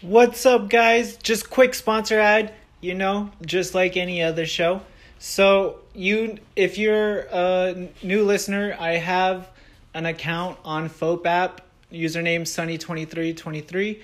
What's 0.00 0.46
up, 0.46 0.70
guys? 0.70 1.16
Just 1.16 1.50
quick 1.50 1.74
sponsor 1.74 2.20
ad, 2.20 2.54
you 2.80 2.94
know, 2.94 3.32
just 3.44 3.74
like 3.74 3.96
any 3.96 4.22
other 4.22 4.46
show. 4.46 4.82
So, 5.18 5.80
you 5.94 6.38
if 6.54 6.78
you're 6.78 7.22
a 7.32 7.88
new 8.04 8.24
listener, 8.24 8.76
I 8.78 8.98
have 8.98 9.50
an 9.94 10.06
account 10.06 10.58
on 10.64 10.88
FOPAP, 10.88 11.58
username 11.92 12.42
Sunny2323. 12.42 14.00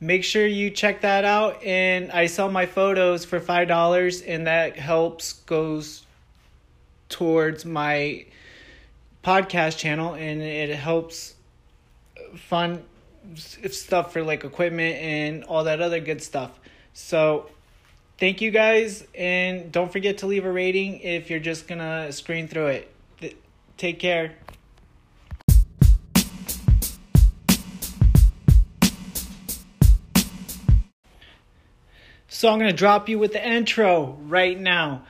Make 0.00 0.22
sure 0.22 0.46
you 0.46 0.68
check 0.68 1.00
that 1.00 1.24
out 1.24 1.64
and 1.64 2.12
I 2.12 2.26
sell 2.26 2.50
my 2.50 2.66
photos 2.66 3.24
for 3.24 3.40
$5 3.40 4.22
and 4.26 4.46
that 4.46 4.76
helps 4.76 5.32
goes 5.32 6.04
towards 7.08 7.64
my 7.64 8.26
podcast 9.22 9.78
channel 9.78 10.14
and 10.14 10.42
it 10.42 10.74
helps 10.74 11.34
fund 12.34 12.82
stuff 13.36 14.12
for 14.12 14.22
like 14.22 14.44
equipment 14.44 14.96
and 14.96 15.44
all 15.44 15.64
that 15.64 15.80
other 15.80 16.00
good 16.00 16.22
stuff. 16.22 16.58
So, 16.92 17.48
thank 18.18 18.40
you 18.40 18.50
guys 18.50 19.06
and 19.14 19.70
don't 19.70 19.92
forget 19.92 20.18
to 20.18 20.26
leave 20.26 20.44
a 20.44 20.52
rating 20.52 21.00
if 21.00 21.30
you're 21.30 21.40
just 21.40 21.68
gonna 21.68 22.10
screen 22.12 22.48
through 22.48 22.66
it. 22.66 22.94
Th- 23.20 23.36
take 23.76 23.98
care. 23.98 24.32
So, 32.28 32.48
I'm 32.48 32.58
gonna 32.58 32.72
drop 32.72 33.08
you 33.08 33.20
with 33.20 33.32
the 33.32 33.46
intro 33.46 34.18
right 34.22 34.58
now. 34.58 35.04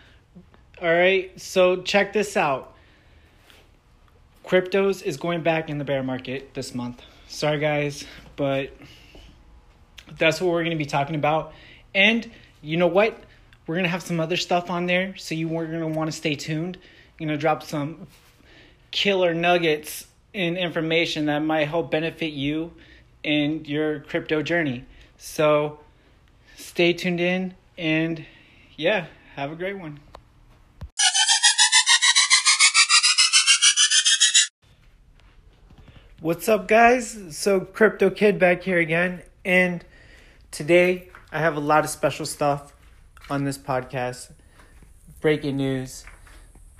All 0.83 0.89
right, 0.93 1.41
so 1.41 1.81
check 1.81 2.13
this 2.13 2.37
out. 2.37 2.72
Cryptos 4.53 5.03
is 5.03 5.17
going 5.17 5.43
back 5.43 5.71
in 5.71 5.79
the 5.79 5.85
bear 5.85 6.03
market 6.03 6.53
this 6.53 6.75
month. 6.75 7.01
Sorry, 7.27 7.59
guys, 7.59 8.05
but 8.37 8.71
that's 10.19 10.43
what 10.43 10.53
we're 10.53 10.61
going 10.61 10.77
to 10.77 10.85
be 10.85 10.85
talking 10.85 11.15
about. 11.15 11.55
And 11.95 12.31
you 12.61 12.77
know 12.77 12.87
what? 12.87 13.19
We're 13.67 13.77
going 13.77 13.85
to 13.85 13.91
have 13.91 14.03
some 14.03 14.21
other 14.21 14.37
stuff 14.37 14.69
on 14.69 14.85
there, 14.85 15.17
so 15.17 15.35
you 15.35 15.49
are 15.57 15.65
going 15.65 15.81
to 15.81 15.87
want 15.87 16.09
to 16.09 16.13
stay 16.15 16.35
tuned. 16.35 16.77
I'm 16.77 17.29
going 17.29 17.35
to 17.35 17.41
drop 17.41 17.63
some 17.63 18.07
killer 18.91 19.33
nuggets 19.33 20.07
in 20.35 20.59
information 20.59 21.25
that 21.27 21.39
might 21.39 21.67
help 21.67 21.91
benefit 21.91 22.35
you 22.35 22.75
in 23.23 23.65
your 23.65 24.01
crypto 24.01 24.43
journey. 24.43 24.85
So 25.17 25.81
stay 26.57 26.93
tuned 26.93 27.21
in 27.23 27.55
and 27.79 28.27
yeah, 28.77 29.07
have 29.35 29.51
a 29.51 29.57
great 29.57 29.79
one. 29.79 30.01
What's 36.23 36.49
up, 36.49 36.69
guys? 36.69 37.37
So, 37.37 37.59
Crypto 37.59 38.09
Kid 38.09 38.39
back 38.39 38.63
here 38.63 38.79
again, 38.79 39.23
and 39.45 39.85
today 40.53 41.09
I 41.33 41.41
have 41.41 41.57
a 41.57 41.61
lot 41.61 41.83
of 41.83 41.91
special 41.91 42.27
stuff 42.27 42.73
on 43.29 43.43
this 43.43 43.59
podcast 43.59 44.31
breaking 45.21 45.57
news, 45.57 46.05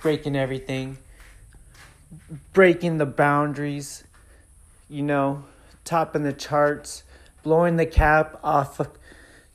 breaking 0.01 0.37
everything, 0.37 0.97
breaking 2.53 2.99
the 2.99 3.05
boundaries, 3.05 4.05
you 4.87 5.01
know, 5.01 5.43
topping 5.83 6.23
the 6.23 6.31
charts, 6.31 7.03
blowing 7.43 7.75
the 7.75 7.85
cap 7.85 8.39
off 8.45 8.79
of 8.79 8.91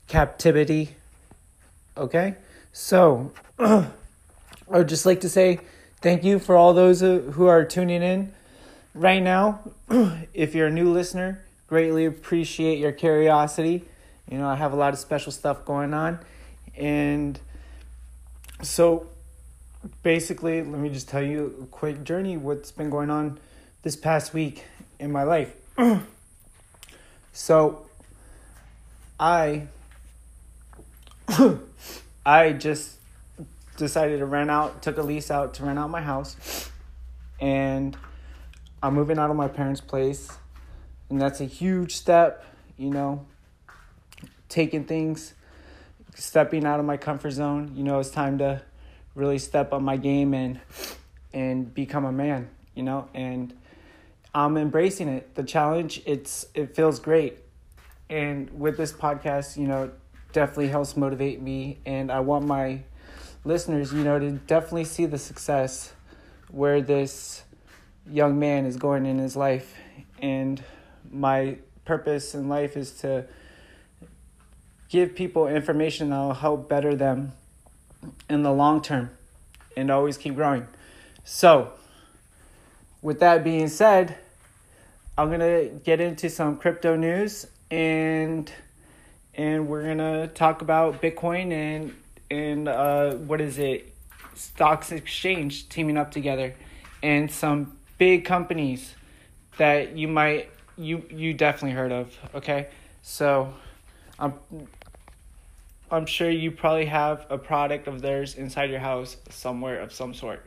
captivity. 0.06 0.96
Okay? 1.96 2.34
So, 2.74 3.32
I 3.58 3.86
would 4.68 4.90
just 4.90 5.06
like 5.06 5.22
to 5.22 5.30
say 5.30 5.60
thank 6.02 6.24
you 6.24 6.38
for 6.38 6.58
all 6.58 6.74
those 6.74 7.00
who 7.00 7.46
are 7.46 7.64
tuning 7.64 8.02
in 8.02 8.34
right 8.94 9.22
now, 9.22 9.60
if 10.34 10.54
you're 10.54 10.68
a 10.68 10.72
new 10.72 10.90
listener, 10.90 11.44
greatly 11.66 12.04
appreciate 12.04 12.78
your 12.78 12.92
curiosity. 12.92 13.84
You 14.30 14.38
know, 14.38 14.48
I 14.48 14.56
have 14.56 14.72
a 14.72 14.76
lot 14.76 14.92
of 14.92 14.98
special 14.98 15.32
stuff 15.32 15.64
going 15.64 15.94
on. 15.94 16.18
And 16.76 17.38
so 18.62 19.06
basically, 20.02 20.62
let 20.62 20.80
me 20.80 20.88
just 20.90 21.08
tell 21.08 21.22
you 21.22 21.54
a 21.62 21.66
quick 21.66 22.04
journey 22.04 22.36
what's 22.36 22.72
been 22.72 22.90
going 22.90 23.10
on 23.10 23.38
this 23.82 23.96
past 23.96 24.34
week 24.34 24.64
in 24.98 25.12
my 25.12 25.22
life. 25.22 25.54
so 27.32 27.86
I 29.18 29.68
I 32.26 32.52
just 32.52 32.96
decided 33.76 34.18
to 34.18 34.26
rent 34.26 34.50
out, 34.50 34.82
took 34.82 34.98
a 34.98 35.02
lease 35.02 35.30
out 35.30 35.54
to 35.54 35.64
rent 35.64 35.78
out 35.78 35.88
my 35.88 36.02
house 36.02 36.68
and 37.40 37.96
I'm 38.82 38.94
moving 38.94 39.18
out 39.18 39.30
of 39.30 39.36
my 39.36 39.48
parents' 39.48 39.80
place, 39.80 40.30
and 41.10 41.20
that's 41.20 41.40
a 41.40 41.44
huge 41.44 41.96
step, 41.96 42.44
you 42.76 42.90
know, 42.90 43.26
taking 44.48 44.84
things, 44.84 45.34
stepping 46.14 46.64
out 46.64 46.78
of 46.78 46.86
my 46.86 46.96
comfort 46.96 47.32
zone. 47.32 47.72
You 47.74 47.82
know, 47.82 47.98
it's 47.98 48.10
time 48.10 48.38
to 48.38 48.62
really 49.14 49.38
step 49.38 49.72
up 49.72 49.82
my 49.82 49.96
game 49.96 50.32
and 50.32 50.60
and 51.32 51.74
become 51.74 52.04
a 52.04 52.12
man, 52.12 52.48
you 52.74 52.82
know, 52.82 53.08
and 53.14 53.52
I'm 54.34 54.56
embracing 54.56 55.08
it. 55.08 55.34
The 55.34 55.42
challenge, 55.42 56.02
it's 56.06 56.46
it 56.54 56.76
feels 56.76 57.00
great. 57.00 57.38
And 58.08 58.48
with 58.58 58.76
this 58.76 58.92
podcast, 58.92 59.56
you 59.56 59.66
know, 59.66 59.90
definitely 60.32 60.68
helps 60.68 60.96
motivate 60.96 61.42
me 61.42 61.78
and 61.84 62.12
I 62.12 62.20
want 62.20 62.46
my 62.46 62.82
listeners, 63.44 63.92
you 63.92 64.04
know, 64.04 64.18
to 64.18 64.30
definitely 64.32 64.84
see 64.84 65.06
the 65.06 65.18
success 65.18 65.92
where 66.50 66.80
this 66.80 67.42
young 68.10 68.38
man 68.38 68.66
is 68.66 68.76
going 68.76 69.06
in 69.06 69.18
his 69.18 69.36
life. 69.36 69.74
And 70.20 70.62
my 71.10 71.58
purpose 71.84 72.34
in 72.34 72.48
life 72.48 72.76
is 72.76 72.92
to 73.00 73.26
give 74.88 75.14
people 75.14 75.46
information 75.46 76.10
that 76.10 76.18
will 76.18 76.34
help 76.34 76.68
better 76.68 76.94
them 76.94 77.32
in 78.28 78.42
the 78.42 78.52
long 78.52 78.80
term 78.80 79.10
and 79.76 79.90
always 79.90 80.16
keep 80.16 80.34
growing. 80.34 80.66
So, 81.24 81.72
with 83.02 83.20
that 83.20 83.44
being 83.44 83.68
said, 83.68 84.16
I'm 85.16 85.30
gonna 85.30 85.66
get 85.66 86.00
into 86.00 86.30
some 86.30 86.56
crypto 86.56 86.96
news 86.96 87.46
and 87.70 88.50
and 89.34 89.68
we're 89.68 89.84
gonna 89.84 90.28
talk 90.28 90.62
about 90.62 91.00
Bitcoin 91.00 91.52
and 91.52 91.94
and 92.30 92.68
uh, 92.68 93.14
what 93.14 93.40
is 93.40 93.58
it, 93.58 93.94
stocks 94.34 94.92
exchange 94.92 95.68
teaming 95.68 95.96
up 95.96 96.10
together, 96.10 96.54
and 97.02 97.30
some 97.30 97.77
big 97.98 98.24
companies 98.24 98.94
that 99.58 99.96
you 99.96 100.08
might 100.08 100.50
you 100.76 101.02
you 101.10 101.34
definitely 101.34 101.72
heard 101.72 101.92
of. 101.92 102.16
Okay, 102.34 102.68
so 103.02 103.52
I'm 104.18 104.34
I'm 105.90 106.06
sure 106.06 106.30
you 106.30 106.50
probably 106.50 106.86
have 106.86 107.26
a 107.30 107.38
product 107.38 107.88
of 107.88 108.00
theirs 108.00 108.34
inside 108.34 108.70
your 108.70 108.80
house 108.80 109.16
somewhere 109.30 109.80
of 109.80 109.92
some 109.92 110.14
sort. 110.14 110.46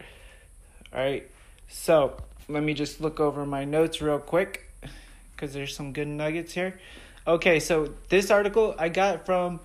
All 0.93 0.99
right, 0.99 1.29
so 1.67 2.17
let 2.47 2.63
me 2.63 2.73
just 2.73 3.01
look 3.01 3.19
over 3.19 3.45
my 3.45 3.65
notes 3.65 4.01
real 4.01 4.19
quick 4.19 4.71
because 5.35 5.53
there's 5.53 5.75
some 5.75 5.93
good 5.93 6.07
nuggets 6.07 6.53
here. 6.53 6.79
Okay, 7.27 7.59
so 7.59 7.93
this 8.09 8.31
article 8.31 8.75
I 8.77 8.89
got 8.89 9.25
from 9.25 9.59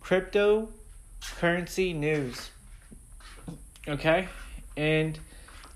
cryptocurrency 0.00 1.94
news. 1.94 2.50
Okay, 3.88 4.28
and 4.76 5.18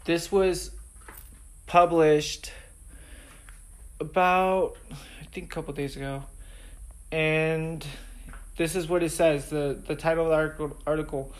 this 0.04 0.32
was 0.32 0.72
published 1.70 2.50
about 4.00 4.74
I 4.90 5.24
think 5.30 5.46
a 5.46 5.54
couple 5.54 5.72
days 5.72 5.94
ago, 5.94 6.24
and 7.12 7.86
this 8.56 8.74
is 8.74 8.88
what 8.88 9.04
it 9.04 9.10
says. 9.10 9.50
the 9.50 9.80
The 9.86 9.94
title 9.94 10.24
of 10.24 10.30
the 10.30 10.34
article, 10.34 10.76
article 10.84 11.32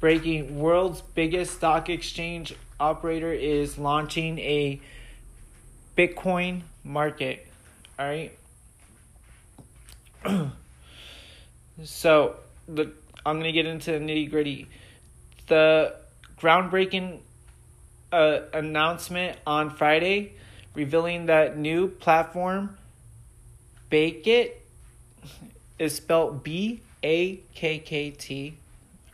breaking: 0.00 0.58
World's 0.58 1.02
biggest 1.02 1.58
stock 1.58 1.88
exchange 1.88 2.52
operator 2.80 3.32
is 3.32 3.78
launching 3.78 4.40
a 4.40 4.80
Bitcoin 5.96 6.62
market. 6.82 7.46
All 7.96 8.06
right. 8.06 8.36
so 11.84 12.34
the 12.66 12.90
I'm 13.24 13.38
gonna 13.38 13.52
get 13.52 13.66
into 13.66 13.92
nitty 13.92 14.30
gritty. 14.30 14.66
The 15.46 15.94
groundbreaking 16.40 17.20
announcement 18.52 19.38
on 19.46 19.70
Friday 19.70 20.32
revealing 20.74 21.26
that 21.26 21.56
new 21.56 21.88
platform, 21.88 22.76
Bake 23.90 24.26
It, 24.26 24.62
is 25.78 25.96
spelled 25.96 26.44
B 26.44 26.82
A 27.02 27.36
K 27.54 27.78
K 27.78 28.10
T. 28.10 28.56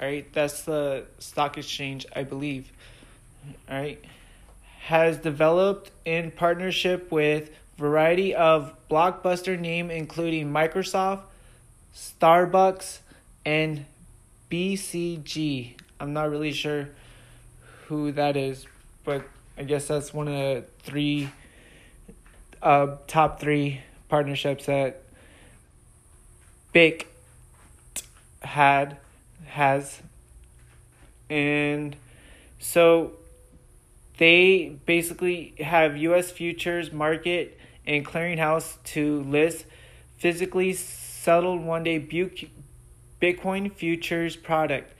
All 0.01 0.09
right, 0.09 0.31
that's 0.33 0.63
the 0.63 1.05
stock 1.19 1.57
exchange, 1.57 2.05
I 2.15 2.25
believe. 2.25 2.71
All 3.71 3.77
right, 3.79 4.03
has 4.81 5.17
developed 5.19 5.91
in 6.05 6.31
partnership 6.33 7.11
with 7.11 7.51
variety 7.79 8.35
of 8.35 8.75
blockbuster 8.91 9.59
name 9.59 9.91
including 9.91 10.53
Microsoft, 10.53 11.23
Starbucks, 11.95 12.99
and 13.45 13.87
BCG. 14.51 15.75
I'm 15.99 16.13
not 16.13 16.31
really 16.31 16.53
sure 16.53 16.89
who 17.87 18.13
that 18.13 18.37
is, 18.37 18.67
but 19.05 19.25
I 19.57 19.65
guess 19.65 19.89
that's 19.89 20.13
one 20.15 20.29
of 20.29 20.35
the 20.35 20.65
three 20.81 21.29
uh, 22.63 22.97
top 23.07 23.41
three 23.41 23.81
partnerships 24.09 24.67
that 24.67 25.03
Big 26.73 27.07
had 28.41 28.97
has. 29.47 30.01
And 31.29 31.97
so 32.59 33.13
they 34.19 34.77
basically 34.87 35.55
have 35.59 35.97
US 35.97 36.31
futures 36.31 36.93
market 36.93 37.59
and 37.87 38.07
clearinghouse 38.07 38.77
to 38.85 39.23
list 39.25 39.65
physically 40.19 40.73
settled 40.73 41.63
one 41.63 41.83
day 41.83 41.99
Bitcoin 43.21 43.73
futures 43.73 44.37
product 44.37 44.95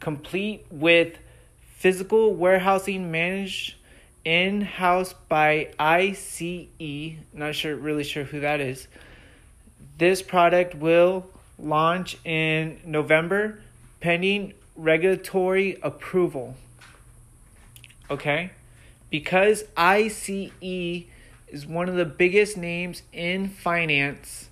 complete 0.00 0.66
with 0.70 1.18
physical 1.84 2.34
warehousing 2.34 3.10
managed 3.10 3.74
in 4.24 4.62
house 4.62 5.12
by 5.28 5.68
ICE. 5.78 7.18
Not 7.34 7.54
sure, 7.54 7.76
really 7.76 8.04
sure 8.04 8.24
who 8.24 8.40
that 8.40 8.58
is. 8.58 8.88
This 9.98 10.22
product 10.22 10.74
will 10.74 11.26
launch 11.58 12.16
in 12.24 12.80
November 12.86 13.60
pending 14.00 14.54
regulatory 14.74 15.78
approval. 15.82 16.56
Okay? 18.10 18.52
Because 19.10 19.64
ICE 19.76 20.50
is 20.62 21.66
one 21.66 21.90
of 21.90 21.96
the 21.96 22.06
biggest 22.06 22.56
names 22.56 23.02
in 23.12 23.50
finance, 23.50 24.48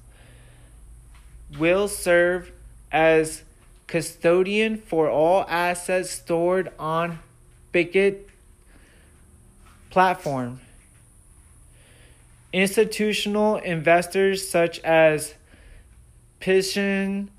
will 1.58 1.88
serve 1.88 2.52
as 2.92 3.42
custodian 3.86 4.76
for 4.76 5.10
all 5.10 5.44
assets 5.48 6.10
stored 6.10 6.72
on 6.78 7.18
Bakkt 7.72 8.20
platform. 9.90 10.60
Institutional 12.52 13.56
investors 13.56 14.48
such 14.48 14.78
as 14.80 15.34
Pension, 16.40 17.30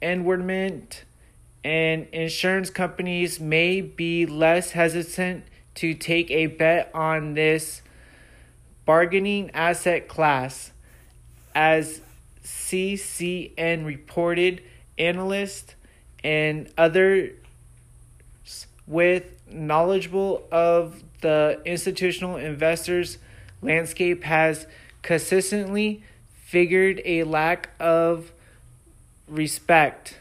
Endowment, 0.00 1.04
and 1.62 2.06
insurance 2.12 2.70
companies 2.70 3.40
may 3.40 3.80
be 3.80 4.26
less 4.26 4.72
hesitant 4.72 5.44
to 5.76 5.94
take 5.94 6.30
a 6.30 6.46
bet 6.46 6.90
on 6.94 7.34
this 7.34 7.82
bargaining 8.84 9.50
asset 9.52 10.08
class. 10.08 10.72
As 11.54 12.00
CCN 12.44 13.86
reported, 13.86 14.62
analysts 14.98 15.74
and 16.22 16.68
others 16.78 17.32
with 18.86 19.24
knowledgeable 19.50 20.44
of 20.50 21.02
the 21.20 21.60
institutional 21.64 22.36
investors 22.36 23.18
landscape 23.62 24.24
has 24.24 24.66
consistently 25.02 26.02
figured 26.44 27.00
a 27.04 27.24
lack 27.24 27.70
of 27.80 28.32
respect 29.28 30.18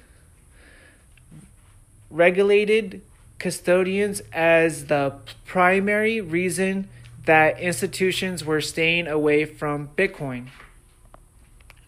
regulated 2.09 3.01
custodians 3.39 4.21
as 4.31 4.85
the 4.85 5.13
primary 5.45 6.21
reason 6.21 6.87
that 7.25 7.59
institutions 7.59 8.45
were 8.45 8.61
staying 8.61 9.07
away 9.07 9.43
from 9.45 9.89
Bitcoin. 9.97 10.47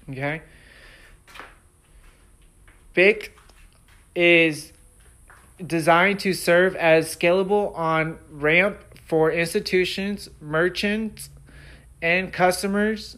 Okay? 0.09 0.41
BIC 2.95 3.37
is 4.15 4.73
designed 5.65 6.19
to 6.21 6.33
serve 6.33 6.75
as 6.75 7.15
scalable 7.15 7.77
on 7.77 8.17
ramp 8.31 8.79
for 9.05 9.31
institutions, 9.31 10.29
merchants, 10.41 11.29
and 12.01 12.33
customers 12.33 13.17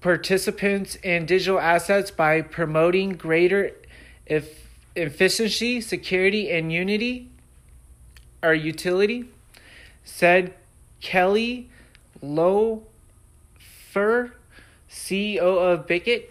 participants 0.00 0.96
in 0.96 1.26
digital 1.26 1.60
assets 1.60 2.10
by 2.10 2.40
promoting 2.40 3.10
greater 3.10 3.72
if 4.26 4.66
efficiency, 4.96 5.80
security, 5.80 6.50
and 6.50 6.72
unity 6.72 7.28
or 8.42 8.54
utility, 8.54 9.26
said 10.04 10.54
Kelly 11.00 11.68
Loeffler, 12.22 12.82
CEO 14.90 15.38
of 15.38 15.86
Bakkt. 15.86 16.24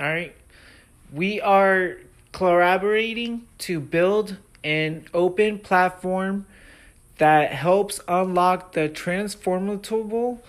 All 0.00 0.06
right. 0.06 0.34
We 1.12 1.42
are 1.42 1.98
collaborating 2.32 3.46
to 3.58 3.80
build 3.80 4.38
an 4.64 5.04
open 5.12 5.58
platform 5.58 6.46
that 7.18 7.52
helps 7.52 8.00
unlock 8.08 8.72
the 8.72 8.88
transformable 8.88 10.42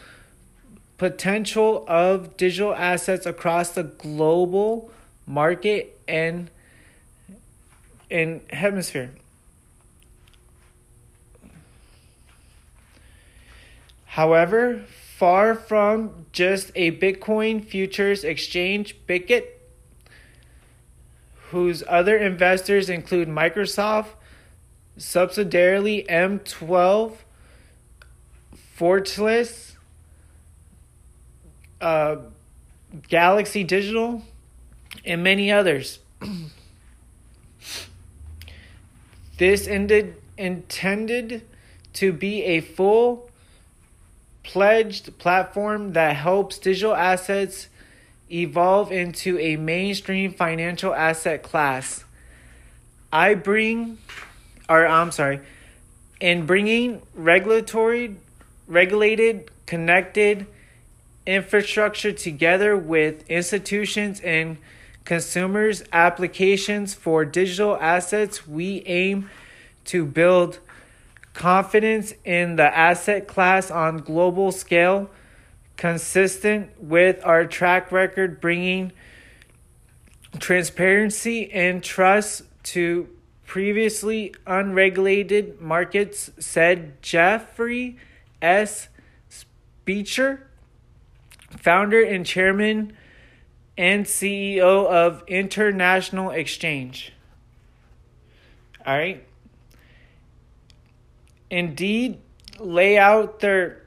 potential 0.98 1.83
of 1.86 2.38
digital 2.38 2.74
assets 2.74 3.25
across 3.25 3.71
the 3.71 3.83
global 3.83 4.89
market 5.27 6.00
and 6.07 6.50
in 8.09 8.39
hemisphere. 8.51 9.12
However, 14.06 14.83
far 15.21 15.53
from 15.53 16.25
just 16.31 16.71
a 16.73 16.89
Bitcoin 16.97 17.63
futures 17.63 18.23
exchange, 18.23 18.95
Bakkt, 19.07 19.44
whose 21.51 21.83
other 21.88 22.18
investors 22.18 22.89
include 22.89 23.27
Microsoft, 23.27 24.07
subsidiarily 24.97 26.07
M12, 26.07 27.18
Fortalice, 28.75 29.75
uh, 31.79 32.15
Galaxy 33.07 33.63
Digital, 33.63 34.24
and 35.06 35.24
many 35.24 35.51
others. 35.51 36.00
this 39.38 39.67
ended 39.67 40.15
intended 40.35 41.44
to 41.94 42.12
be 42.12 42.41
a 42.41 42.59
full 42.59 43.29
pledged 44.51 45.18
platform 45.18 45.94
that 45.94 46.13
helps 46.13 46.59
digital 46.59 46.94
assets 46.94 47.69
evolve 48.30 48.92
into 48.92 49.39
a 49.39 49.56
mainstream 49.56 50.33
financial 50.33 50.94
asset 50.94 51.42
class. 51.42 52.03
I 53.13 53.33
bring, 53.36 53.98
or 54.68 54.86
I'm 54.86 55.13
sorry, 55.13 55.39
in 56.19 56.45
bringing 56.45 57.01
regulatory, 57.15 58.17
regulated, 58.67 59.50
connected, 59.67 60.46
infrastructure 61.25 62.12
together 62.12 62.75
with 62.75 63.25
institutions 63.29 64.20
and 64.20 64.58
consumers 65.05 65.81
applications 65.93 66.93
for 66.93 67.24
digital 67.24 67.77
assets 67.77 68.46
we 68.46 68.84
aim 68.86 69.29
to 69.86 70.05
build 70.05 70.60
confidence 71.33 72.13
in 72.23 72.55
the 72.55 72.77
asset 72.77 73.27
class 73.27 73.71
on 73.71 73.97
global 73.97 74.51
scale 74.51 75.09
consistent 75.77 76.69
with 76.81 77.25
our 77.25 77.45
track 77.45 77.91
record 77.91 78.39
bringing 78.41 78.91
transparency 80.39 81.51
and 81.51 81.83
trust 81.83 82.43
to 82.63 83.07
previously 83.45 84.33
unregulated 84.45 85.59
markets 85.59 86.31
said 86.39 87.01
Jeffrey 87.01 87.97
S. 88.41 88.88
Beecher 89.83 90.47
founder 91.57 92.01
and 92.01 92.25
chairman 92.25 92.93
and 93.77 94.05
CEO 94.05 94.85
of 94.88 95.23
International 95.27 96.31
Exchange. 96.31 97.13
All 98.85 98.97
right. 98.97 99.25
Indeed, 101.51 102.17
lay 102.60 102.98
out 102.98 103.41
their 103.41 103.84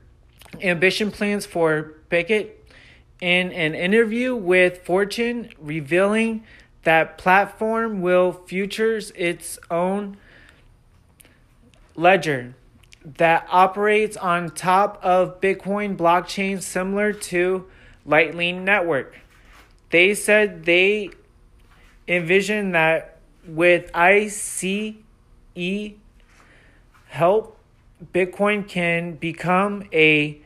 ambition 0.60 1.10
plans 1.10 1.46
for 1.46 1.94
Bakkt 2.10 2.50
in 3.20 3.52
an 3.52 3.74
interview 3.74 4.36
with 4.36 4.84
Fortune, 4.84 5.48
revealing 5.58 6.44
that 6.82 7.16
platform 7.16 8.02
will 8.02 8.32
futures 8.32 9.10
its 9.12 9.58
own 9.70 10.18
ledger 11.96 12.54
that 13.02 13.46
operates 13.50 14.18
on 14.18 14.50
top 14.50 14.98
of 15.02 15.40
Bitcoin 15.40 15.96
blockchain 15.96 16.62
similar 16.62 17.14
to 17.14 17.66
Lightning 18.04 18.62
Network. 18.64 19.18
They 19.88 20.14
said 20.14 20.64
they 20.66 21.10
envision 22.06 22.72
that 22.72 23.20
with 23.46 23.90
ICE 23.94 24.94
help, 27.14 27.56
Bitcoin 28.12 28.66
can 28.68 29.14
become 29.14 29.84
a 29.92 30.40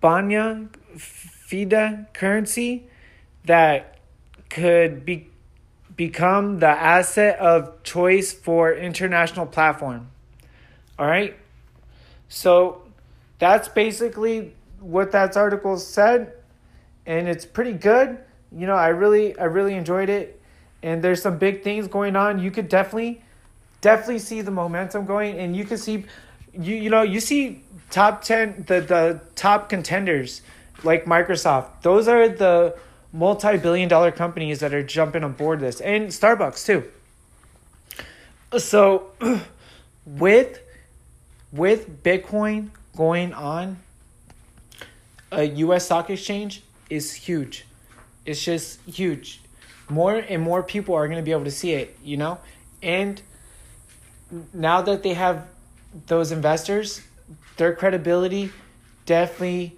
Banya 0.00 0.68
FIDA 0.96 2.06
currency 2.14 2.88
that 3.44 3.98
could 4.48 5.04
be 5.04 5.28
become 5.96 6.60
the 6.60 6.66
asset 6.66 7.38
of 7.38 7.82
choice 7.82 8.32
for 8.32 8.72
international 8.72 9.44
platform. 9.44 10.08
All 10.98 11.06
right? 11.06 11.36
So 12.30 12.82
that's 13.38 13.68
basically 13.68 14.54
what 14.80 15.12
that 15.12 15.36
article 15.36 15.76
said 15.76 16.32
and 17.04 17.28
it's 17.28 17.44
pretty 17.44 17.74
good. 17.74 18.18
You 18.50 18.66
know, 18.66 18.76
I 18.76 18.88
really 18.88 19.38
I 19.38 19.44
really 19.44 19.74
enjoyed 19.74 20.08
it 20.08 20.40
and 20.82 21.04
there's 21.04 21.20
some 21.20 21.36
big 21.36 21.62
things 21.62 21.86
going 21.86 22.16
on. 22.16 22.38
You 22.38 22.50
could 22.50 22.70
definitely 22.70 23.22
definitely 23.80 24.18
see 24.18 24.40
the 24.40 24.50
momentum 24.50 25.06
going 25.06 25.38
and 25.38 25.56
you 25.56 25.64
can 25.64 25.78
see 25.78 26.04
you 26.52 26.74
you 26.74 26.90
know, 26.90 27.02
you 27.02 27.20
see 27.20 27.62
top 27.90 28.22
10 28.22 28.64
the 28.66 28.80
the 28.80 29.20
top 29.34 29.68
contenders 29.68 30.42
like 30.82 31.04
Microsoft. 31.04 31.82
Those 31.82 32.08
are 32.08 32.28
the 32.28 32.76
multi-billion 33.12 33.88
dollar 33.88 34.12
companies 34.12 34.60
that 34.60 34.72
are 34.72 34.82
jumping 34.82 35.24
on 35.24 35.32
board 35.32 35.60
this 35.60 35.80
and 35.80 36.08
Starbucks 36.08 36.64
too. 36.64 36.84
So 38.58 39.12
with 40.06 40.60
with 41.52 42.02
Bitcoin 42.02 42.70
going 42.96 43.32
on 43.32 43.78
a 45.32 45.44
US 45.44 45.86
stock 45.86 46.10
exchange 46.10 46.62
is 46.88 47.12
huge. 47.12 47.66
It's 48.26 48.42
just 48.44 48.80
huge. 48.82 49.40
More 49.88 50.16
and 50.16 50.42
more 50.42 50.62
people 50.62 50.94
are 50.94 51.06
going 51.06 51.18
to 51.18 51.24
be 51.24 51.32
able 51.32 51.44
to 51.44 51.50
see 51.50 51.72
it, 51.72 51.96
you 52.02 52.16
know? 52.16 52.38
And 52.82 53.20
now 54.52 54.82
that 54.82 55.02
they 55.02 55.14
have 55.14 55.46
those 56.06 56.32
investors, 56.32 57.02
their 57.56 57.74
credibility 57.74 58.50
definitely 59.06 59.76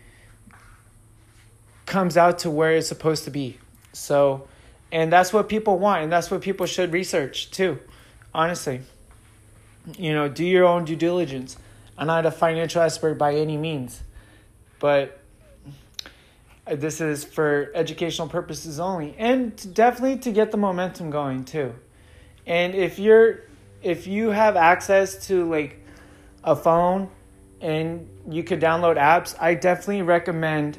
comes 1.87 2.17
out 2.17 2.39
to 2.41 2.51
where 2.51 2.73
it's 2.73 2.89
supposed 2.89 3.25
to 3.25 3.31
be. 3.31 3.59
So, 3.93 4.47
and 4.91 5.13
that's 5.13 5.33
what 5.33 5.49
people 5.49 5.79
want, 5.79 6.03
and 6.03 6.13
that's 6.13 6.31
what 6.31 6.41
people 6.43 6.67
should 6.67 6.93
research 6.93 7.51
too, 7.51 7.79
honestly. 8.35 8.83
You 9.99 10.13
know, 10.13 10.29
do 10.29 10.45
your 10.45 10.65
own 10.65 10.85
due 10.85 10.97
diligence. 10.97 11.57
I'm 11.99 12.07
not 12.07 12.25
a 12.25 12.31
financial 12.31 12.83
expert 12.83 13.15
by 13.15 13.35
any 13.35 13.57
means, 13.57 14.03
but 14.79 15.19
this 16.67 17.01
is 17.01 17.25
for 17.25 17.71
educational 17.75 18.29
purposes 18.29 18.79
only, 18.79 19.15
and 19.19 19.75
definitely 19.75 20.19
to 20.19 20.31
get 20.31 20.53
the 20.53 20.57
momentum 20.57 21.11
going 21.11 21.45
too. 21.45 21.75
And 22.47 22.75
if 22.75 22.99
you're, 22.99 23.41
if 23.83 24.07
you 24.07 24.31
have 24.31 24.57
access 24.57 25.27
to 25.27 25.49
like 25.49 25.85
a 26.45 26.57
phone 26.57 27.09
and 27.61 28.09
you 28.29 28.43
could 28.43 28.61
download 28.61 28.97
apps, 28.97 29.35
I 29.41 29.55
definitely 29.55 30.03
recommend 30.03 30.79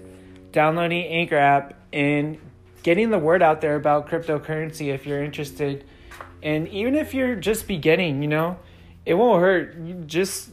downloading 0.52 1.06
Anchor 1.06 1.38
app 1.38 1.74
and 1.92 2.38
getting 2.84 3.10
the 3.10 3.20
word 3.20 3.42
out 3.42 3.62
there 3.62 3.76
about 3.76 4.10
cryptocurrency 4.10 4.94
if 4.94 5.06
you're 5.06 5.24
interested. 5.24 5.86
And 6.42 6.68
even 6.70 6.96
if 6.96 7.14
you're 7.14 7.36
just 7.36 7.68
beginning, 7.68 8.22
you 8.22 8.28
know, 8.28 8.58
it 9.06 9.14
won't 9.14 9.42
hurt. 9.42 9.78
You 9.78 9.96
just 10.06 10.50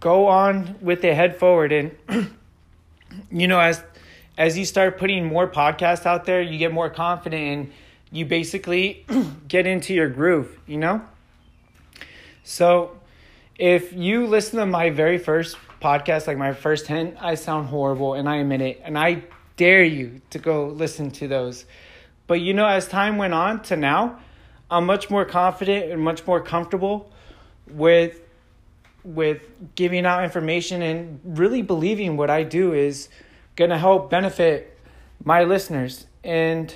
go 0.00 0.26
on 0.26 0.76
with 0.80 1.00
the 1.00 1.14
head 1.14 1.36
forward 1.36 1.72
and 1.72 1.96
you 3.30 3.46
know 3.46 3.60
as 3.60 3.82
as 4.36 4.58
you 4.58 4.64
start 4.64 4.98
putting 4.98 5.26
more 5.26 5.46
podcasts 5.46 6.06
out 6.06 6.24
there, 6.24 6.40
you 6.40 6.58
get 6.58 6.72
more 6.72 6.88
confident 6.88 7.42
and 7.42 7.72
you 8.10 8.24
basically 8.24 9.04
get 9.48 9.66
into 9.66 9.94
your 9.94 10.08
groove, 10.08 10.58
you 10.66 10.78
know? 10.78 11.02
So, 12.44 12.98
if 13.56 13.92
you 13.92 14.26
listen 14.26 14.58
to 14.58 14.66
my 14.66 14.90
very 14.90 15.18
first 15.18 15.56
podcast, 15.80 16.26
like 16.26 16.38
my 16.38 16.52
first 16.52 16.86
10, 16.86 17.18
I 17.20 17.34
sound 17.34 17.68
horrible 17.68 18.14
and 18.14 18.28
I 18.28 18.36
admit 18.36 18.60
it. 18.60 18.80
And 18.84 18.98
I 18.98 19.24
dare 19.56 19.84
you 19.84 20.20
to 20.30 20.38
go 20.38 20.66
listen 20.66 21.10
to 21.12 21.28
those. 21.28 21.66
But 22.26 22.40
you 22.40 22.54
know, 22.54 22.66
as 22.66 22.88
time 22.88 23.18
went 23.18 23.34
on 23.34 23.62
to 23.64 23.76
now, 23.76 24.18
I'm 24.70 24.86
much 24.86 25.10
more 25.10 25.24
confident 25.24 25.90
and 25.92 26.00
much 26.00 26.26
more 26.26 26.40
comfortable 26.40 27.10
with 27.70 28.20
with 29.04 29.42
giving 29.74 30.06
out 30.06 30.22
information 30.22 30.80
and 30.80 31.20
really 31.24 31.60
believing 31.60 32.16
what 32.16 32.30
I 32.30 32.44
do 32.44 32.72
is 32.72 33.08
going 33.56 33.70
to 33.70 33.78
help 33.78 34.10
benefit 34.10 34.78
my 35.24 35.42
listeners. 35.42 36.06
And 36.22 36.72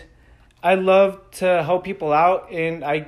I 0.61 0.75
love 0.75 1.21
to 1.33 1.63
help 1.63 1.85
people 1.85 2.13
out 2.13 2.53
and 2.53 2.85
I 2.85 3.07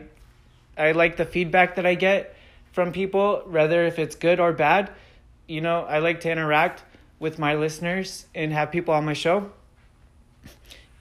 I 0.76 0.92
like 0.92 1.16
the 1.16 1.24
feedback 1.24 1.74
that 1.76 1.84
I 1.84 1.94
get 1.96 2.34
from 2.72 2.92
people, 2.92 3.42
whether 3.46 3.84
if 3.84 3.98
it's 3.98 4.16
good 4.16 4.40
or 4.40 4.52
bad. 4.52 4.90
You 5.46 5.60
know, 5.60 5.82
I 5.82 5.98
like 5.98 6.20
to 6.20 6.30
interact 6.30 6.82
with 7.18 7.38
my 7.38 7.54
listeners 7.54 8.26
and 8.34 8.52
have 8.52 8.70
people 8.70 8.94
on 8.94 9.04
my 9.04 9.14
show. 9.14 9.50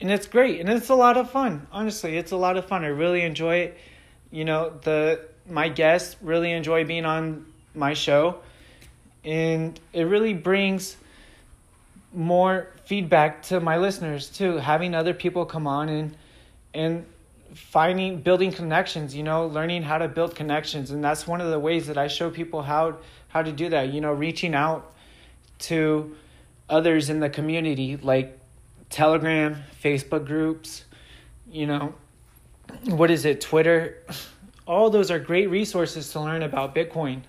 And 0.00 0.10
it's 0.10 0.26
great 0.26 0.60
and 0.60 0.68
it's 0.68 0.88
a 0.88 0.94
lot 0.94 1.16
of 1.16 1.30
fun. 1.30 1.66
Honestly, 1.72 2.16
it's 2.16 2.32
a 2.32 2.36
lot 2.36 2.56
of 2.56 2.66
fun. 2.66 2.84
I 2.84 2.88
really 2.88 3.22
enjoy 3.22 3.56
it. 3.56 3.78
You 4.30 4.44
know, 4.44 4.72
the 4.82 5.20
my 5.48 5.68
guests 5.68 6.16
really 6.20 6.52
enjoy 6.52 6.84
being 6.84 7.04
on 7.04 7.46
my 7.74 7.94
show 7.94 8.40
and 9.24 9.78
it 9.92 10.02
really 10.04 10.34
brings 10.34 10.96
more 12.12 12.68
feedback 12.84 13.42
to 13.42 13.60
my 13.60 13.76
listeners 13.76 14.28
too 14.28 14.56
having 14.56 14.94
other 14.94 15.14
people 15.14 15.44
come 15.44 15.66
on 15.66 15.88
and 15.88 16.16
and 16.74 17.04
finding 17.54 18.20
building 18.20 18.52
connections 18.52 19.14
you 19.14 19.22
know 19.22 19.46
learning 19.46 19.82
how 19.82 19.98
to 19.98 20.08
build 20.08 20.34
connections 20.34 20.90
and 20.90 21.02
that's 21.02 21.26
one 21.26 21.40
of 21.40 21.50
the 21.50 21.58
ways 21.58 21.86
that 21.86 21.98
I 21.98 22.08
show 22.08 22.30
people 22.30 22.62
how 22.62 22.98
how 23.28 23.42
to 23.42 23.52
do 23.52 23.68
that 23.70 23.92
you 23.92 24.00
know 24.00 24.12
reaching 24.12 24.54
out 24.54 24.92
to 25.60 26.14
others 26.68 27.10
in 27.10 27.20
the 27.20 27.30
community 27.30 27.96
like 27.96 28.38
Telegram, 28.90 29.56
Facebook 29.82 30.26
groups, 30.26 30.84
you 31.50 31.66
know, 31.66 31.94
what 32.84 33.10
is 33.10 33.24
it, 33.24 33.40
Twitter? 33.40 34.02
All 34.66 34.90
those 34.90 35.10
are 35.10 35.18
great 35.18 35.50
resources 35.50 36.10
to 36.12 36.20
learn 36.20 36.42
about 36.42 36.74
Bitcoin 36.74 37.22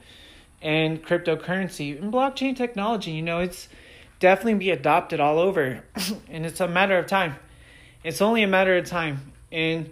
and 0.61 1.03
cryptocurrency 1.03 2.01
and 2.01 2.11
blockchain 2.11 2.55
technology. 2.55 3.11
You 3.11 3.21
know, 3.21 3.39
it's 3.39 3.69
definitely 4.19 4.55
be 4.55 4.71
adopted 4.71 5.19
all 5.19 5.39
over, 5.39 5.83
and 6.29 6.45
it's 6.45 6.59
a 6.59 6.67
matter 6.67 6.97
of 6.97 7.07
time. 7.07 7.35
It's 8.03 8.21
only 8.21 8.43
a 8.43 8.47
matter 8.47 8.77
of 8.77 8.85
time. 8.85 9.33
And 9.51 9.91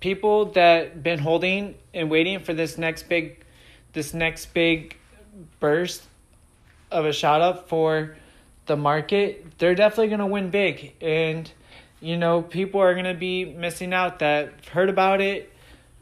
people 0.00 0.46
that 0.52 1.02
been 1.02 1.18
holding 1.18 1.74
and 1.92 2.10
waiting 2.10 2.40
for 2.40 2.54
this 2.54 2.78
next 2.78 3.08
big, 3.08 3.44
this 3.92 4.14
next 4.14 4.52
big 4.54 4.96
burst 5.60 6.02
of 6.90 7.04
a 7.04 7.12
shot 7.12 7.40
up 7.40 7.68
for 7.68 8.16
the 8.66 8.76
market, 8.76 9.44
they're 9.58 9.74
definitely 9.74 10.08
gonna 10.08 10.26
win 10.26 10.50
big. 10.50 10.94
And 11.00 11.50
you 12.00 12.16
know, 12.16 12.42
people 12.42 12.80
are 12.80 12.94
gonna 12.94 13.14
be 13.14 13.44
missing 13.44 13.92
out 13.92 14.20
that 14.20 14.52
heard 14.72 14.88
about 14.88 15.20
it 15.20 15.52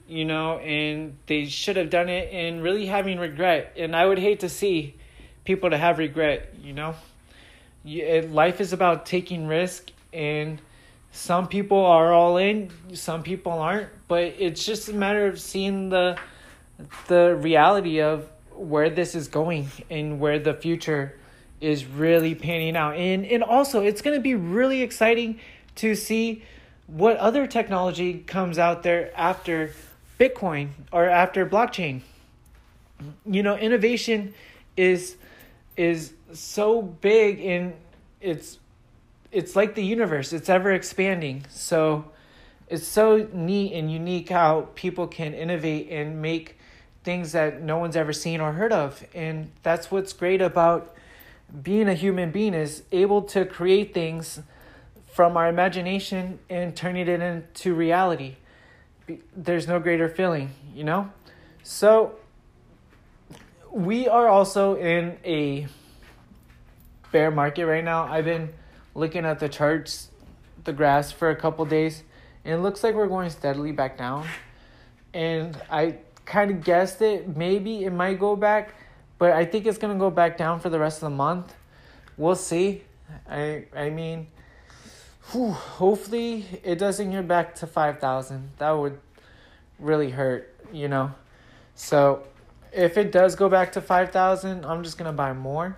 you 0.08 0.24
know, 0.24 0.58
and 0.58 1.16
they 1.26 1.46
should 1.46 1.76
have 1.76 1.90
done 1.90 2.08
it 2.08 2.32
and 2.32 2.62
really 2.62 2.86
having 2.86 3.18
regret. 3.18 3.72
And 3.76 3.94
I 3.94 4.06
would 4.06 4.18
hate 4.18 4.40
to 4.40 4.48
see 4.48 4.94
people 5.44 5.70
to 5.70 5.78
have 5.78 5.98
regret, 5.98 6.54
you 6.62 6.72
know. 6.72 6.94
life 7.84 8.60
is 8.60 8.72
about 8.72 9.06
taking 9.06 9.46
risk 9.46 9.90
and 10.12 10.60
some 11.12 11.48
people 11.48 11.84
are 11.84 12.12
all 12.12 12.36
in, 12.36 12.70
some 12.92 13.22
people 13.22 13.52
aren't, 13.52 13.88
but 14.08 14.22
it's 14.38 14.64
just 14.64 14.88
a 14.88 14.92
matter 14.92 15.26
of 15.26 15.40
seeing 15.40 15.88
the 15.88 16.18
the 17.08 17.34
reality 17.34 18.02
of 18.02 18.30
where 18.54 18.90
this 18.90 19.14
is 19.14 19.28
going 19.28 19.70
and 19.90 20.20
where 20.20 20.38
the 20.38 20.52
future 20.52 21.18
is 21.60 21.86
really 21.86 22.34
panning 22.34 22.76
out. 22.76 22.96
And 22.96 23.24
and 23.24 23.42
also 23.42 23.82
it's 23.82 24.02
going 24.02 24.16
to 24.16 24.22
be 24.22 24.34
really 24.34 24.82
exciting 24.82 25.40
to 25.76 25.94
see 25.94 26.42
what 26.86 27.16
other 27.16 27.46
technology 27.46 28.18
comes 28.20 28.58
out 28.58 28.82
there 28.82 29.10
after 29.16 29.72
Bitcoin 30.18 30.70
or 30.92 31.08
after 31.08 31.46
blockchain. 31.46 32.02
You 33.24 33.42
know, 33.42 33.56
innovation 33.56 34.34
is 34.76 35.16
is 35.76 36.12
so 36.32 36.82
big 36.82 37.40
and 37.40 37.74
it's 38.20 38.58
it's 39.32 39.56
like 39.56 39.74
the 39.74 39.84
universe. 39.84 40.32
It's 40.32 40.48
ever 40.48 40.72
expanding. 40.72 41.44
So 41.48 42.12
it's 42.68 42.86
so 42.86 43.28
neat 43.32 43.72
and 43.72 43.90
unique 43.90 44.28
how 44.28 44.68
people 44.74 45.06
can 45.06 45.34
innovate 45.34 45.90
and 45.90 46.20
make 46.22 46.58
things 47.04 47.32
that 47.32 47.62
no 47.62 47.78
one's 47.78 47.96
ever 47.96 48.12
seen 48.12 48.40
or 48.40 48.52
heard 48.52 48.72
of. 48.72 49.04
And 49.14 49.50
that's 49.62 49.90
what's 49.90 50.12
great 50.12 50.42
about 50.42 50.94
being 51.62 51.88
a 51.88 51.94
human 51.94 52.30
being 52.30 52.54
is 52.54 52.82
able 52.90 53.22
to 53.22 53.44
create 53.44 53.94
things 53.94 54.40
from 55.12 55.36
our 55.36 55.48
imagination 55.48 56.38
and 56.50 56.74
turning 56.76 57.08
it 57.08 57.20
into 57.20 57.74
reality 57.74 58.36
there's 59.36 59.68
no 59.68 59.78
greater 59.78 60.08
feeling, 60.08 60.50
you 60.74 60.84
know? 60.84 61.10
So 61.62 62.16
we 63.70 64.08
are 64.08 64.28
also 64.28 64.76
in 64.76 65.18
a 65.24 65.66
bear 67.12 67.30
market 67.30 67.66
right 67.66 67.84
now. 67.84 68.04
I've 68.04 68.24
been 68.24 68.52
looking 68.96 69.24
at 69.24 69.38
the 69.38 69.48
charts, 69.48 70.08
the 70.64 70.72
graphs 70.72 71.12
for 71.12 71.30
a 71.30 71.36
couple 71.36 71.64
days, 71.64 72.02
and 72.44 72.54
it 72.54 72.58
looks 72.58 72.82
like 72.82 72.94
we're 72.94 73.06
going 73.06 73.30
steadily 73.30 73.72
back 73.72 73.96
down. 73.96 74.26
And 75.14 75.56
I 75.70 75.98
kind 76.24 76.50
of 76.50 76.64
guessed 76.64 77.02
it. 77.02 77.36
Maybe 77.36 77.84
it 77.84 77.92
might 77.92 78.18
go 78.18 78.34
back, 78.34 78.74
but 79.18 79.32
I 79.32 79.44
think 79.44 79.66
it's 79.66 79.78
gonna 79.78 79.94
go 79.94 80.10
back 80.10 80.36
down 80.36 80.60
for 80.60 80.70
the 80.70 80.78
rest 80.78 81.02
of 81.02 81.10
the 81.10 81.16
month. 81.16 81.54
We'll 82.16 82.34
see. 82.34 82.82
I 83.30 83.66
I 83.74 83.90
mean, 83.90 84.26
whew, 85.30 85.52
hopefully 85.52 86.44
it 86.64 86.78
doesn't 86.78 87.10
get 87.10 87.28
back 87.28 87.54
to 87.56 87.66
five 87.66 88.00
thousand. 88.00 88.50
That 88.58 88.72
would 88.72 88.98
really 89.78 90.10
hurt, 90.10 90.54
you 90.72 90.88
know. 90.88 91.12
So 91.74 92.24
if 92.72 92.98
it 92.98 93.12
does 93.12 93.34
go 93.36 93.48
back 93.48 93.72
to 93.72 93.80
5,000, 93.80 94.64
I'm 94.64 94.82
just 94.82 94.98
to 95.10 95.12
buy 95.12 95.32
more. 95.32 95.76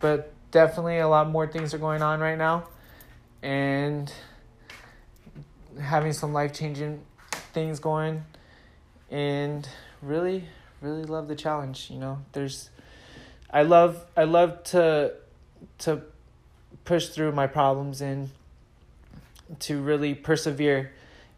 But 0.00 0.33
definitely 0.54 0.98
a 0.98 1.08
lot 1.08 1.28
more 1.28 1.48
things 1.48 1.74
are 1.74 1.78
going 1.78 2.00
on 2.00 2.20
right 2.20 2.38
now 2.38 2.62
and 3.42 4.12
having 5.82 6.12
some 6.12 6.32
life-changing 6.32 7.02
things 7.52 7.80
going 7.80 8.24
and 9.10 9.68
really 10.00 10.44
really 10.80 11.02
love 11.02 11.26
the 11.26 11.34
challenge, 11.34 11.90
you 11.90 11.98
know. 11.98 12.18
There's 12.32 12.70
I 13.50 13.62
love 13.62 14.04
I 14.16 14.24
love 14.24 14.62
to 14.74 15.14
to 15.78 16.02
push 16.84 17.08
through 17.08 17.32
my 17.32 17.48
problems 17.48 18.00
and 18.00 18.30
to 19.58 19.82
really 19.82 20.14
persevere 20.14 20.92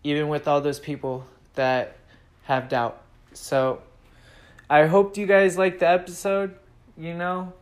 even 0.04 0.28
with 0.28 0.46
all 0.46 0.60
those 0.60 0.78
people 0.78 1.26
that 1.54 1.96
have 2.42 2.68
doubt. 2.68 3.00
So 3.32 3.80
I 4.68 4.84
hope 4.84 5.16
you 5.16 5.26
guys 5.26 5.56
liked 5.56 5.80
the 5.80 5.88
episode, 5.88 6.54
you 6.98 7.14
know, 7.14 7.54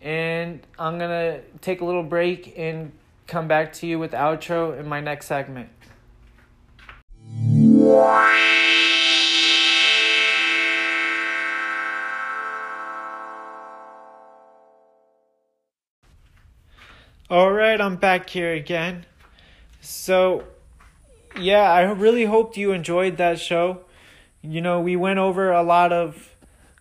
and 0.00 0.60
I'm 0.78 0.98
going 0.98 1.10
to 1.10 1.40
take 1.60 1.80
a 1.80 1.84
little 1.84 2.02
break 2.02 2.54
and 2.56 2.92
come 3.26 3.48
back 3.48 3.72
to 3.74 3.86
you 3.86 3.98
with 3.98 4.12
outro 4.12 4.78
in 4.78 4.88
my 4.88 5.00
next 5.00 5.26
segment. 5.26 5.70
All 17.28 17.50
right, 17.50 17.80
I'm 17.80 17.96
back 17.96 18.30
here 18.30 18.52
again. 18.52 19.04
So, 19.80 20.44
yeah, 21.36 21.72
I 21.72 21.82
really 21.82 22.24
hoped 22.24 22.56
you 22.56 22.70
enjoyed 22.70 23.16
that 23.16 23.40
show. 23.40 23.80
You 24.42 24.60
know, 24.60 24.80
we 24.80 24.94
went 24.94 25.18
over 25.18 25.50
a 25.50 25.64
lot 25.64 25.92
of 25.92 26.36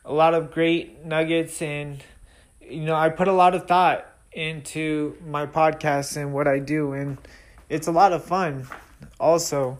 a 0.05 0.13
lot 0.13 0.35
of 0.35 0.51
great 0.51 1.03
nuggets 1.03 1.63
and 1.63 2.03
you 2.69 2.81
know, 2.81 2.95
I 2.95 3.09
put 3.09 3.27
a 3.27 3.33
lot 3.33 3.55
of 3.55 3.67
thought 3.67 4.05
into 4.31 5.15
my 5.25 5.45
podcast 5.45 6.17
and 6.17 6.33
what 6.33 6.47
I 6.47 6.59
do 6.59 6.93
and 6.93 7.17
it's 7.69 7.87
a 7.87 7.91
lot 7.91 8.13
of 8.13 8.23
fun 8.23 8.67
also. 9.19 9.79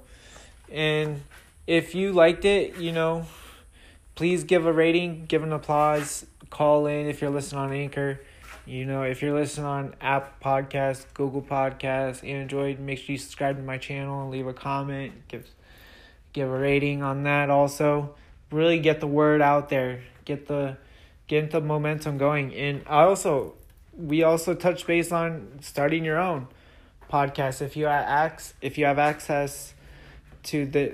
And 0.72 1.24
if 1.68 1.94
you 1.94 2.14
liked 2.14 2.46
it, 2.46 2.78
you 2.78 2.92
know, 2.92 3.26
please 4.16 4.44
give 4.44 4.66
a 4.66 4.74
rating, 4.74 5.26
give 5.26 5.44
an 5.44 5.54
applause, 5.54 6.26
call 6.50 6.88
in 6.88 7.08
if 7.08 7.22
you're 7.22 7.32
listening 7.32 7.62
on 7.62 7.74
Anchor 7.74 8.20
you 8.68 8.86
know, 8.86 9.04
if 9.04 9.22
you're 9.22 9.38
listening 9.38 9.68
on 9.68 9.96
App 10.02 10.42
Podcast, 10.42 11.06
Google 11.14 11.44
Podcasts, 11.44 12.28
Android, 12.28 12.80
make 12.80 12.98
sure 12.98 13.14
you 13.14 13.20
subscribe 13.20 13.58
to 13.58 13.62
my 13.62 13.78
channel 13.78 14.24
and 14.24 14.32
leave 14.32 14.48
a 14.48 14.54
comment. 14.54 15.14
Give 15.28 15.46
give 16.34 16.50
a 16.50 16.58
rating 16.58 17.04
on 17.04 17.24
that 17.24 17.52
also. 17.52 18.16
Really 18.52 18.80
get 18.80 19.02
the 19.02 19.08
word 19.08 19.40
out 19.40 19.70
there. 19.70 20.02
Get 20.26 20.48
the 20.48 20.78
get 21.28 21.52
the 21.52 21.62
momentum 21.62 22.18
going. 22.18 22.54
And 22.54 22.84
I 22.88 23.04
also 23.04 23.56
we 23.94 24.24
also 24.24 24.54
touch 24.54 24.86
base 24.86 25.12
on 25.12 25.60
starting 25.62 26.04
your 26.04 26.20
own 26.20 26.48
podcast 27.10 27.62
if 27.62 27.78
you 27.78 27.86
have 27.86 28.06
access 28.06 28.54
if 28.62 28.78
you 28.78 28.86
have 28.86 29.00
access 29.00 29.74
to 30.44 30.66
the 30.66 30.94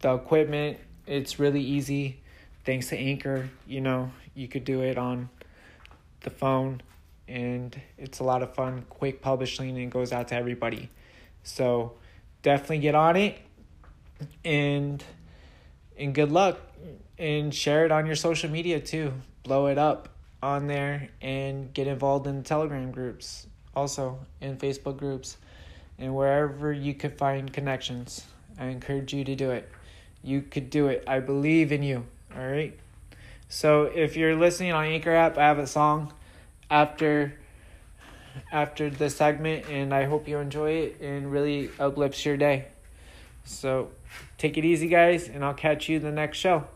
the 0.00 0.12
equipment 0.12 0.78
it's 1.06 1.38
really 1.38 1.60
easy 1.60 2.18
thanks 2.64 2.88
to 2.88 2.96
anchor 2.96 3.48
you 3.66 3.80
know 3.80 4.10
you 4.34 4.48
could 4.48 4.64
do 4.64 4.80
it 4.80 4.98
on 4.98 5.28
the 6.22 6.30
phone 6.30 6.80
and 7.28 7.80
it's 7.96 8.18
a 8.18 8.24
lot 8.24 8.42
of 8.42 8.54
fun, 8.54 8.84
quick 8.90 9.22
publishing, 9.22 9.78
and 9.78 9.90
goes 9.90 10.12
out 10.12 10.28
to 10.28 10.34
everybody. 10.34 10.90
So 11.42 11.94
definitely 12.42 12.78
get 12.78 12.94
on 12.94 13.16
it 13.16 13.38
and 14.44 15.02
and 15.98 16.14
good 16.14 16.32
luck 16.32 16.58
and 17.18 17.54
share 17.54 17.84
it 17.84 17.92
on 17.92 18.06
your 18.06 18.16
social 18.16 18.50
media 18.50 18.80
too. 18.80 19.12
Blow 19.42 19.66
it 19.66 19.78
up 19.78 20.08
on 20.42 20.66
there 20.66 21.08
and 21.20 21.72
get 21.72 21.86
involved 21.86 22.26
in 22.26 22.42
Telegram 22.42 22.90
groups 22.90 23.46
also 23.76 24.18
in 24.40 24.56
Facebook 24.56 24.96
groups 24.96 25.36
and 25.98 26.14
wherever 26.14 26.72
you 26.72 26.94
could 26.94 27.16
find 27.16 27.52
connections. 27.52 28.24
I 28.58 28.66
encourage 28.66 29.12
you 29.12 29.24
to 29.24 29.34
do 29.34 29.50
it. 29.50 29.68
You 30.22 30.42
could 30.42 30.70
do 30.70 30.88
it. 30.88 31.04
I 31.06 31.20
believe 31.20 31.72
in 31.72 31.82
you. 31.82 32.04
All 32.36 32.46
right. 32.46 32.78
So 33.48 33.84
if 33.84 34.16
you're 34.16 34.36
listening 34.36 34.72
on 34.72 34.84
Anchor 34.84 35.12
app, 35.12 35.38
I 35.38 35.42
have 35.42 35.58
a 35.58 35.66
song 35.66 36.12
after 36.70 37.38
after 38.50 38.90
the 38.90 39.08
segment 39.10 39.68
and 39.68 39.94
I 39.94 40.04
hope 40.04 40.26
you 40.26 40.38
enjoy 40.38 40.70
it 40.72 41.00
and 41.00 41.30
really 41.30 41.70
uplifts 41.78 42.24
your 42.26 42.36
day. 42.36 42.66
So 43.44 43.90
take 44.38 44.58
it 44.58 44.64
easy 44.64 44.88
guys 44.88 45.28
and 45.28 45.44
I'll 45.44 45.54
catch 45.54 45.88
you 45.88 45.96
in 45.96 46.02
the 46.02 46.10
next 46.10 46.38
show. 46.38 46.66